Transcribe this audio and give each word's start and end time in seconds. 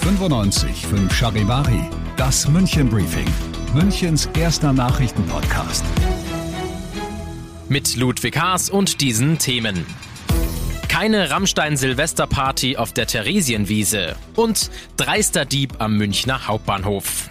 95 0.00 0.86
5 0.86 1.14
Charivari, 1.14 1.90
das 2.16 2.48
München 2.48 2.88
Briefing, 2.88 3.28
Münchens 3.74 4.28
erster 4.38 4.72
Nachrichtenpodcast. 4.72 5.84
Mit 7.68 7.96
Ludwig 7.96 8.38
Haas 8.38 8.68
und 8.68 9.00
diesen 9.00 9.38
Themen. 9.38 9.86
Keine 10.88 11.30
Rammstein-Silvesterparty 11.30 12.76
auf 12.76 12.92
der 12.92 13.06
Theresienwiese 13.06 14.16
und 14.36 14.70
dreister 14.96 15.44
Dieb 15.44 15.74
am 15.78 15.96
Münchner 15.96 16.46
Hauptbahnhof. 16.46 17.28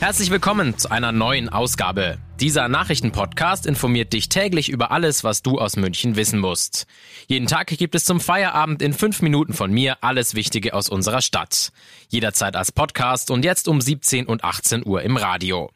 Herzlich 0.00 0.30
willkommen 0.30 0.78
zu 0.78 0.90
einer 0.90 1.12
neuen 1.12 1.50
Ausgabe. 1.50 2.16
Dieser 2.40 2.68
Nachrichtenpodcast 2.68 3.66
informiert 3.66 4.14
dich 4.14 4.30
täglich 4.30 4.70
über 4.70 4.92
alles, 4.92 5.24
was 5.24 5.42
du 5.42 5.58
aus 5.58 5.76
München 5.76 6.16
wissen 6.16 6.40
musst. 6.40 6.86
Jeden 7.26 7.46
Tag 7.46 7.66
gibt 7.66 7.94
es 7.94 8.06
zum 8.06 8.18
Feierabend 8.18 8.80
in 8.80 8.94
fünf 8.94 9.20
Minuten 9.20 9.52
von 9.52 9.70
mir 9.70 9.98
alles 10.00 10.34
Wichtige 10.34 10.72
aus 10.72 10.88
unserer 10.88 11.20
Stadt. 11.20 11.70
Jederzeit 12.08 12.56
als 12.56 12.72
Podcast 12.72 13.30
und 13.30 13.44
jetzt 13.44 13.68
um 13.68 13.82
17 13.82 14.24
und 14.24 14.42
18 14.42 14.86
Uhr 14.86 15.02
im 15.02 15.18
Radio. 15.18 15.70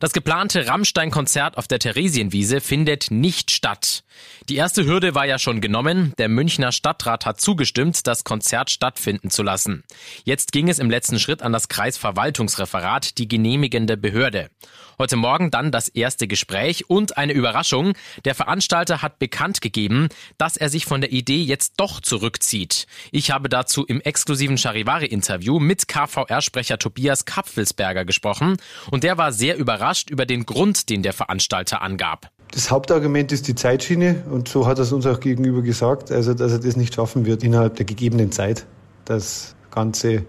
Das 0.00 0.12
geplante 0.12 0.66
Rammstein-Konzert 0.66 1.56
auf 1.56 1.68
der 1.68 1.78
Theresienwiese 1.78 2.60
findet 2.60 3.10
nicht 3.10 3.50
statt. 3.50 4.02
Die 4.48 4.56
erste 4.56 4.84
Hürde 4.84 5.14
war 5.14 5.26
ja 5.26 5.38
schon 5.38 5.60
genommen. 5.60 6.12
Der 6.18 6.28
Münchner 6.28 6.72
Stadtrat 6.72 7.26
hat 7.26 7.40
zugestimmt, 7.40 8.06
das 8.06 8.24
Konzert 8.24 8.70
stattfinden 8.70 9.30
zu 9.30 9.42
lassen. 9.42 9.84
Jetzt 10.24 10.50
ging 10.50 10.68
es 10.68 10.80
im 10.80 10.90
letzten 10.90 11.20
Schritt 11.20 11.42
an 11.42 11.52
das 11.52 11.68
Kreisverwaltungsreferat, 11.68 13.18
die 13.18 13.28
genehmigende 13.28 13.96
Behörde. 13.96 14.50
Heute 14.98 15.16
Morgen 15.16 15.50
dann 15.50 15.72
das 15.72 15.88
erste 15.88 16.28
Gespräch 16.28 16.88
und 16.90 17.16
eine 17.16 17.32
Überraschung. 17.32 17.94
Der 18.24 18.34
Veranstalter 18.34 19.02
hat 19.02 19.18
bekannt 19.18 19.60
gegeben, 19.60 20.08
dass 20.38 20.56
er 20.56 20.68
sich 20.68 20.84
von 20.84 21.00
der 21.00 21.12
Idee 21.12 21.42
jetzt 21.42 21.74
doch 21.78 22.00
zurückzieht. 22.00 22.86
Ich 23.10 23.30
habe 23.30 23.48
dazu 23.48 23.84
im 23.84 24.00
exklusiven 24.00 24.58
Charivari-Interview 24.58 25.58
mit 25.58 25.88
KVR-Sprecher 25.88 26.78
Tobias 26.78 27.24
Kapfelsberger 27.24 28.04
gesprochen 28.04 28.56
und 28.90 29.04
der 29.04 29.18
war 29.18 29.32
sehr 29.32 29.51
überrascht 29.56 30.10
über 30.10 30.26
den 30.26 30.46
Grund, 30.46 30.88
den 30.88 31.02
der 31.02 31.12
Veranstalter 31.12 31.82
angab. 31.82 32.30
Das 32.52 32.70
Hauptargument 32.70 33.32
ist 33.32 33.48
die 33.48 33.54
Zeitschiene 33.54 34.24
und 34.30 34.48
so 34.48 34.66
hat 34.66 34.78
er 34.78 34.82
es 34.82 34.92
uns 34.92 35.06
auch 35.06 35.20
gegenüber 35.20 35.62
gesagt, 35.62 36.12
also 36.12 36.34
dass 36.34 36.52
er 36.52 36.58
das 36.58 36.76
nicht 36.76 36.94
schaffen 36.94 37.24
wird 37.24 37.42
innerhalb 37.42 37.76
der 37.76 37.86
gegebenen 37.86 38.30
Zeit, 38.30 38.66
das 39.04 39.54
Ganze 39.70 40.24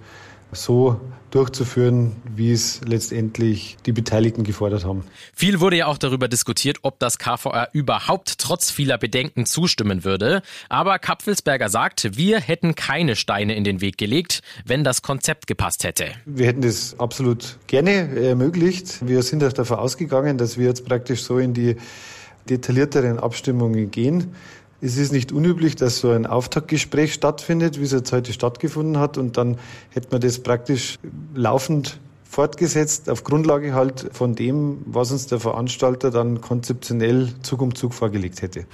so 0.56 1.00
durchzuführen, 1.32 2.16
wie 2.36 2.52
es 2.52 2.82
letztendlich 2.86 3.78
die 3.86 3.92
Beteiligten 3.92 4.44
gefordert 4.44 4.86
haben. 4.86 5.04
Viel 5.34 5.60
wurde 5.60 5.78
ja 5.78 5.88
auch 5.88 5.98
darüber 5.98 6.28
diskutiert, 6.28 6.78
ob 6.84 7.00
das 7.00 7.18
KVR 7.18 7.70
überhaupt 7.74 8.38
trotz 8.38 8.70
vieler 8.70 8.98
Bedenken 9.00 9.46
zustimmen 9.46 10.04
würde. 10.04 10.44
Aber 10.70 11.00
Kapfelsberger 11.00 11.70
sagt, 11.70 12.18
wir 12.18 12.40
hätten 12.40 12.76
keine 12.76 13.16
Steine 13.16 13.56
in 13.56 13.64
den 13.64 13.82
Weg 13.82 13.98
gelegt, 13.98 14.42
wenn 14.66 14.84
das 14.84 15.02
Konzept 15.02 15.48
gepasst 15.48 15.84
hätte. 15.84 16.12
Wir 16.26 16.48
hätten 16.48 16.62
das 16.62 17.00
absolut 17.00 17.58
gerne 17.66 18.16
ermöglicht. 18.16 19.08
Wir 19.08 19.24
sind 19.24 19.44
auch 19.44 19.54
davon 19.54 19.80
ausgegangen, 19.80 20.38
dass 20.38 20.58
wir 20.58 20.68
jetzt 20.68 20.86
praktisch 20.86 21.24
so 21.24 21.40
in 21.40 21.54
die 21.56 21.78
detaillierteren 22.50 23.20
Abstimmungen 23.20 23.90
gehen. 23.90 24.36
Es 24.86 24.98
ist 24.98 25.14
nicht 25.14 25.32
unüblich, 25.32 25.78
dass 25.78 26.00
so 26.00 26.10
ein 26.10 26.26
Auftaktgespräch 26.26 27.14
stattfindet, 27.14 27.80
wie 27.80 27.86
es 27.86 27.94
jetzt 27.94 28.12
heute 28.12 28.34
stattgefunden 28.34 29.00
hat. 29.00 29.18
Und 29.18 29.38
dann 29.38 29.58
hätte 29.92 30.10
man 30.12 30.20
das 30.20 30.40
praktisch 30.40 31.00
laufend 31.34 32.02
fortgesetzt 32.26 33.10
auf 33.10 33.24
Grundlage 33.24 33.74
halt 33.74 34.10
von 34.12 34.36
dem, 34.36 34.80
was 34.86 35.14
uns 35.14 35.28
der 35.28 35.40
Veranstalter 35.40 36.12
dann 36.12 36.42
konzeptionell 36.42 37.30
Zug 37.44 37.62
um 37.62 37.74
Zug 37.76 37.94
vorgelegt 37.94 38.42
hätte. 38.42 38.66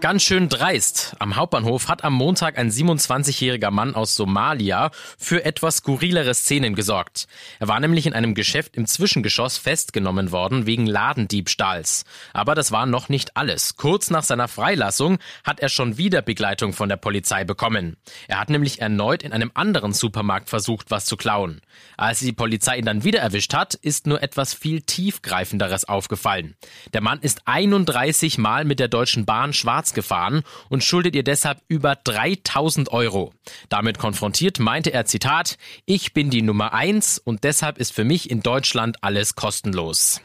Ganz 0.00 0.22
schön 0.22 0.48
dreist. 0.48 1.16
Am 1.18 1.34
Hauptbahnhof 1.34 1.88
hat 1.88 2.04
am 2.04 2.12
Montag 2.12 2.56
ein 2.56 2.70
27-jähriger 2.70 3.72
Mann 3.72 3.96
aus 3.96 4.14
Somalia 4.14 4.92
für 5.18 5.44
etwas 5.44 5.78
skurrilere 5.78 6.34
Szenen 6.34 6.76
gesorgt. 6.76 7.26
Er 7.58 7.66
war 7.66 7.80
nämlich 7.80 8.06
in 8.06 8.12
einem 8.12 8.36
Geschäft 8.36 8.76
im 8.76 8.86
Zwischengeschoss 8.86 9.58
festgenommen 9.58 10.30
worden 10.30 10.66
wegen 10.66 10.86
Ladendiebstahls. 10.86 12.04
Aber 12.32 12.54
das 12.54 12.70
war 12.70 12.86
noch 12.86 13.08
nicht 13.08 13.36
alles. 13.36 13.74
Kurz 13.76 14.08
nach 14.08 14.22
seiner 14.22 14.46
Freilassung 14.46 15.18
hat 15.42 15.58
er 15.58 15.68
schon 15.68 15.98
wieder 15.98 16.22
Begleitung 16.22 16.74
von 16.74 16.88
der 16.88 16.96
Polizei 16.96 17.42
bekommen. 17.42 17.96
Er 18.28 18.38
hat 18.38 18.50
nämlich 18.50 18.80
erneut 18.80 19.24
in 19.24 19.32
einem 19.32 19.50
anderen 19.54 19.92
Supermarkt 19.92 20.48
versucht, 20.48 20.92
was 20.92 21.06
zu 21.06 21.16
klauen. 21.16 21.60
Als 21.96 22.20
die 22.20 22.32
Polizei 22.32 22.78
ihn 22.78 22.86
dann 22.86 23.02
wieder 23.02 23.18
erwischt 23.18 23.52
hat, 23.52 23.74
ist 23.74 24.06
nur 24.06 24.22
etwas 24.22 24.54
viel 24.54 24.80
tiefgreifenderes 24.80 25.86
aufgefallen. 25.86 26.54
Der 26.92 27.00
Mann 27.00 27.18
ist 27.18 27.42
31 27.46 28.38
Mal 28.38 28.64
mit 28.64 28.78
der 28.78 28.88
Deutschen 28.88 29.26
Bahn 29.26 29.52
schwarz 29.52 29.87
Schwarz 29.88 29.94
gefahren 29.94 30.42
und 30.68 30.84
schuldet 30.84 31.14
ihr 31.14 31.24
deshalb 31.24 31.60
über 31.68 31.96
3000 31.96 32.90
Euro. 32.92 33.32
Damit 33.68 33.98
konfrontiert 33.98 34.58
meinte 34.58 34.92
er, 34.92 35.04
Zitat, 35.06 35.56
ich 35.86 36.12
bin 36.12 36.30
die 36.30 36.42
Nummer 36.42 36.72
eins 36.72 37.18
und 37.18 37.44
deshalb 37.44 37.78
ist 37.78 37.92
für 37.92 38.04
mich 38.04 38.30
in 38.30 38.42
Deutschland 38.42 39.02
alles 39.02 39.34
kostenlos. 39.34 40.20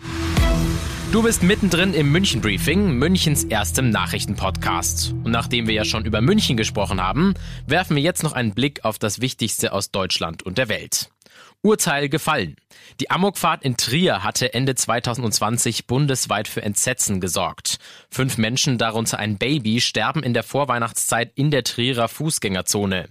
Du 1.12 1.22
bist 1.22 1.44
mittendrin 1.44 1.94
im 1.94 2.12
München 2.12 2.42
Briefing, 2.42 2.98
Münchens 2.98 3.44
erstem 3.44 3.92
Nachrichtenpodcast. 3.92 5.14
Und 5.24 5.32
nachdem 5.32 5.68
wir 5.68 5.76
ja 5.76 5.86
schon 5.86 6.06
über 6.06 6.22
München 6.22 6.58
gesprochen 6.58 7.00
haben, 7.00 7.36
werfen 7.68 7.96
wir 7.96 8.02
jetzt 8.02 8.24
noch 8.24 8.34
einen 8.34 8.54
Blick 8.54 8.84
auf 8.84 8.98
das 8.98 9.22
Wichtigste 9.22 9.74
aus 9.74 9.92
Deutschland 9.92 10.42
und 10.42 10.58
der 10.58 10.70
Welt. 10.70 11.13
Urteil 11.66 12.10
gefallen. 12.10 12.58
Die 13.00 13.10
Amokfahrt 13.10 13.64
in 13.64 13.78
Trier 13.78 14.22
hatte 14.24 14.54
Ende 14.54 14.76
2020 14.76 15.88
bundesweit 15.88 16.50
für 16.50 16.62
Entsetzen 16.62 17.22
gesorgt. 17.22 17.78
Fünf 18.10 18.38
Menschen, 18.38 18.78
darunter 18.78 19.18
ein 19.18 19.38
Baby, 19.38 19.80
sterben 19.80 20.24
in 20.24 20.34
der 20.34 20.44
Vorweihnachtszeit 20.44 21.32
in 21.36 21.52
der 21.52 21.64
Trierer 21.64 22.10
Fußgängerzone. 22.10 23.08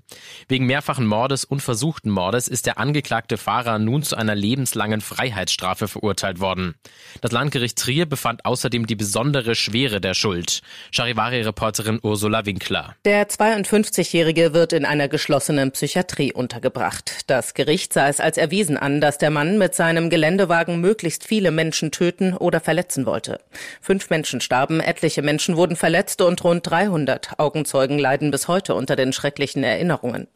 Wegen 0.48 0.66
mehrfachen 0.66 1.06
Mordes 1.06 1.46
und 1.46 1.60
versuchten 1.60 2.10
Mordes 2.10 2.46
ist 2.46 2.66
der 2.66 2.78
angeklagte 2.78 3.38
Fahrer 3.38 3.78
nun 3.78 4.02
zu 4.02 4.16
einer 4.16 4.34
lebenslangen 4.34 5.00
Freiheitsstrafe 5.00 5.88
verurteilt 5.88 6.40
worden. 6.40 6.74
Das 7.22 7.32
Landgericht 7.32 7.78
Trier 7.78 8.04
befand 8.04 8.44
außerdem 8.44 8.86
die 8.86 8.96
besondere 8.96 9.54
Schwere 9.54 10.00
der 10.00 10.14
Schuld. 10.14 10.60
Charivari-Reporterin 10.92 12.00
Ursula 12.02 12.44
Winkler. 12.44 12.96
Der 13.06 13.28
52-Jährige 13.28 14.52
wird 14.52 14.74
in 14.74 14.84
einer 14.84 15.08
geschlossenen 15.08 15.72
Psychiatrie 15.72 16.32
untergebracht. 16.34 17.22
Das 17.28 17.54
Gericht 17.54 17.94
sah 17.94 18.08
es 18.08 18.20
als 18.20 18.41
erwiesen 18.42 18.76
an, 18.76 19.00
dass 19.00 19.16
der 19.16 19.30
Mann 19.30 19.56
mit 19.56 19.74
seinem 19.74 20.10
Geländewagen 20.10 20.80
möglichst 20.80 21.24
viele 21.24 21.50
Menschen 21.50 21.92
töten 21.92 22.36
oder 22.36 22.60
verletzen 22.60 23.06
wollte. 23.06 23.40
Fünf 23.80 24.10
Menschen 24.10 24.40
starben, 24.40 24.80
etliche 24.80 25.22
Menschen 25.22 25.56
wurden 25.56 25.76
verletzt 25.76 26.20
und 26.20 26.42
rund 26.44 26.68
300 26.68 27.38
Augenzeugen 27.38 27.98
leiden 27.98 28.30
bis 28.30 28.48
heute 28.48 28.74
unter 28.74 28.96
den 28.96 29.12
schrecklichen 29.12 29.62
Erinnerungen. 29.62 30.26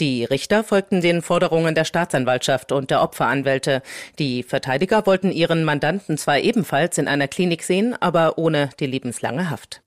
Die 0.00 0.24
Richter 0.24 0.64
folgten 0.64 1.00
den 1.00 1.22
Forderungen 1.22 1.74
der 1.74 1.84
Staatsanwaltschaft 1.84 2.72
und 2.72 2.90
der 2.90 3.00
Opferanwälte. 3.00 3.82
Die 4.18 4.42
Verteidiger 4.42 5.06
wollten 5.06 5.30
ihren 5.30 5.64
Mandanten 5.64 6.18
zwar 6.18 6.40
ebenfalls 6.40 6.98
in 6.98 7.08
einer 7.08 7.28
Klinik 7.28 7.62
sehen, 7.62 7.94
aber 8.00 8.36
ohne 8.38 8.70
die 8.80 8.86
lebenslange 8.86 9.48
Haft. 9.48 9.82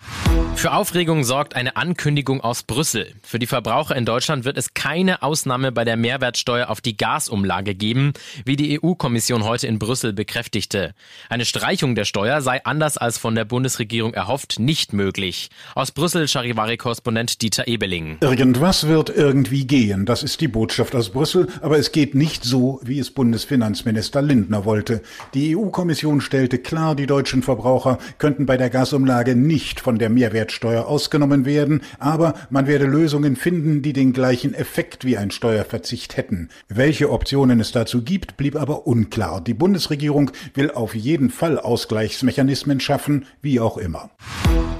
Für 0.65 0.73
Aufregung 0.73 1.23
sorgt 1.23 1.55
eine 1.55 1.75
Ankündigung 1.75 2.41
aus 2.41 2.63
Brüssel. 2.63 3.13
Für 3.21 3.37
die 3.37 3.45
Verbraucher 3.45 3.95
in 3.95 4.03
Deutschland 4.03 4.45
wird 4.45 4.57
es 4.57 4.73
keine 4.73 5.21
Ausnahme 5.21 5.71
bei 5.71 5.85
der 5.85 5.95
Mehrwertsteuer 5.95 6.69
auf 6.69 6.81
die 6.81 6.97
Gasumlage 6.97 7.75
geben, 7.75 8.13
wie 8.45 8.55
die 8.55 8.81
EU-Kommission 8.81 9.43
heute 9.43 9.67
in 9.67 9.77
Brüssel 9.77 10.11
bekräftigte. 10.11 10.95
Eine 11.29 11.45
Streichung 11.45 11.93
der 11.93 12.05
Steuer 12.05 12.41
sei 12.41 12.65
anders 12.65 12.97
als 12.97 13.19
von 13.19 13.35
der 13.35 13.45
Bundesregierung 13.45 14.15
erhofft 14.15 14.57
nicht 14.57 14.91
möglich. 14.91 15.49
Aus 15.75 15.91
Brüssel 15.91 16.27
Charivari-Korrespondent 16.27 17.43
Dieter 17.43 17.67
Ebeling. 17.67 18.17
Irgendwas 18.21 18.87
wird 18.87 19.11
irgendwie 19.11 19.67
gehen. 19.67 20.07
Das 20.07 20.23
ist 20.23 20.41
die 20.41 20.47
Botschaft 20.47 20.95
aus 20.95 21.11
Brüssel. 21.11 21.47
Aber 21.61 21.77
es 21.77 21.91
geht 21.91 22.15
nicht 22.15 22.43
so, 22.43 22.79
wie 22.83 22.97
es 22.97 23.11
Bundesfinanzminister 23.11 24.23
Lindner 24.23 24.65
wollte. 24.65 25.03
Die 25.35 25.55
EU-Kommission 25.55 26.21
stellte 26.21 26.57
klar, 26.57 26.95
die 26.95 27.05
deutschen 27.05 27.43
Verbraucher 27.43 27.99
könnten 28.17 28.47
bei 28.47 28.57
der 28.57 28.71
Gasumlage 28.71 29.35
nicht 29.35 29.79
von 29.79 29.99
der 29.99 30.09
Mehrwertsteuer 30.09 30.24
Mehrwertsteuer 30.25 30.87
ausgenommen 30.87 31.45
werden, 31.45 31.83
aber 31.99 32.33
man 32.49 32.65
werde 32.65 32.85
Lösungen 32.85 33.35
finden, 33.35 33.83
die 33.83 33.93
den 33.93 34.11
gleichen 34.11 34.55
Effekt 34.55 35.05
wie 35.05 35.17
ein 35.17 35.29
Steuerverzicht 35.29 36.17
hätten. 36.17 36.49
Welche 36.67 37.11
Optionen 37.11 37.59
es 37.59 37.71
dazu 37.71 38.03
gibt, 38.03 38.35
blieb 38.35 38.55
aber 38.55 38.87
unklar. 38.87 39.39
Die 39.41 39.53
Bundesregierung 39.53 40.31
will 40.55 40.71
auf 40.71 40.95
jeden 40.95 41.29
Fall 41.29 41.59
Ausgleichsmechanismen 41.59 42.79
schaffen, 42.79 43.25
wie 43.43 43.59
auch 43.59 43.77
immer. 43.77 44.09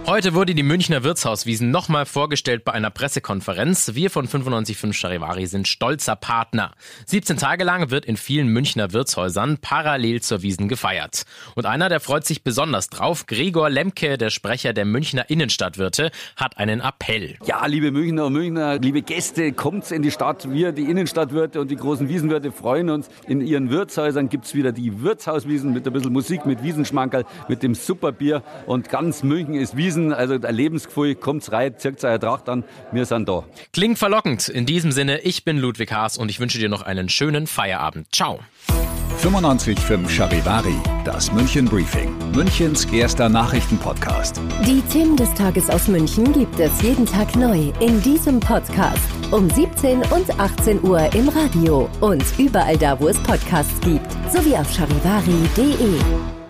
Heute 0.07 0.35
wurde 0.35 0.53
die 0.53 0.61
Münchner 0.61 1.03
Wirtshauswiesen 1.03 1.71
nochmal 1.71 2.05
vorgestellt 2.05 2.63
bei 2.63 2.73
einer 2.73 2.91
Pressekonferenz. 2.91 3.95
Wir 3.95 4.11
von 4.11 4.27
95.5 4.27 4.93
Charivari 4.93 5.47
sind 5.47 5.67
stolzer 5.67 6.15
Partner. 6.15 6.73
17 7.07 7.37
Tage 7.37 7.63
lang 7.63 7.89
wird 7.89 8.05
in 8.05 8.15
vielen 8.15 8.49
Münchner 8.49 8.93
Wirtshäusern 8.93 9.57
parallel 9.57 10.21
zur 10.21 10.43
Wiesen 10.43 10.67
gefeiert. 10.67 11.23
Und 11.55 11.65
einer, 11.65 11.89
der 11.89 11.99
freut 11.99 12.23
sich 12.23 12.43
besonders 12.43 12.89
drauf, 12.89 13.25
Gregor 13.25 13.71
Lemke, 13.71 14.19
der 14.19 14.29
Sprecher 14.29 14.73
der 14.73 14.85
Münchner 14.85 15.27
Innenstadtwirte, 15.27 16.11
hat 16.35 16.59
einen 16.59 16.81
Appell. 16.81 17.37
Ja, 17.47 17.65
liebe 17.65 17.91
Münchner 17.91 18.27
und 18.27 18.33
Münchner, 18.33 18.77
liebe 18.77 19.01
Gäste, 19.01 19.53
kommt 19.53 19.89
in 19.89 20.03
die 20.03 20.11
Stadt. 20.11 20.51
Wir, 20.51 20.71
die 20.71 20.83
Innenstadtwirte 20.83 21.59
und 21.59 21.71
die 21.71 21.77
großen 21.77 22.09
Wiesenwirte, 22.09 22.51
freuen 22.51 22.91
uns. 22.91 23.09
In 23.27 23.41
ihren 23.41 23.71
Wirtshäusern 23.71 24.29
gibt's 24.29 24.53
wieder 24.53 24.71
die 24.71 25.01
Wirtshauswiesen 25.01 25.73
mit 25.73 25.87
ein 25.87 25.93
bisschen 25.93 26.13
Musik, 26.13 26.45
mit 26.45 26.61
Wiesenschmankerl, 26.61 27.25
mit 27.49 27.63
dem 27.63 27.73
Superbier. 27.73 28.43
Und 28.67 28.89
ganz 28.89 29.23
München 29.23 29.55
ist 29.55 29.75
Wiesen 29.75 29.94
Wiesen, 29.95 30.13
also 30.13 30.33
ein 30.33 30.55
Lebensgefühl, 30.55 31.15
kommt's 31.15 31.51
rein, 31.51 31.77
zirkt 31.77 32.03
eure 32.03 32.19
Tracht 32.19 32.49
an, 32.49 32.63
wir 32.91 33.05
sind 33.05 33.29
da. 33.29 33.45
Klingt 33.71 33.97
verlockend. 33.97 34.49
In 34.49 34.65
diesem 34.65 34.91
Sinne, 34.91 35.21
ich 35.21 35.45
bin 35.45 35.57
Ludwig 35.57 35.91
Haas 35.91 36.17
und 36.17 36.29
ich 36.29 36.39
wünsche 36.39 36.59
dir 36.59 36.69
noch 36.69 36.81
einen 36.81 37.09
schönen 37.09 37.47
Feierabend. 37.47 38.07
Ciao. 38.13 38.39
95.5 39.21 40.09
Charivari, 40.09 40.75
das 41.05 41.31
München 41.31 41.65
Briefing, 41.65 42.13
Münchens 42.35 42.83
erster 42.85 43.29
Nachrichtenpodcast. 43.29 44.41
Die 44.67 44.81
Themen 44.91 45.15
des 45.15 45.33
Tages 45.33 45.69
aus 45.69 45.87
München 45.87 46.33
gibt 46.33 46.59
es 46.59 46.81
jeden 46.81 47.05
Tag 47.05 47.33
neu 47.35 47.71
in 47.79 48.01
diesem 48.01 48.41
Podcast. 48.41 48.99
Um 49.31 49.49
17 49.49 50.01
und 50.11 50.39
18 50.39 50.83
Uhr 50.83 51.09
im 51.15 51.29
Radio 51.29 51.89
und 52.01 52.23
überall 52.37 52.77
da, 52.77 52.99
wo 52.99 53.07
es 53.07 53.17
Podcasts 53.19 53.79
gibt, 53.81 54.11
sowie 54.31 54.55
auf 54.57 54.69
charivari.de. 54.71 56.44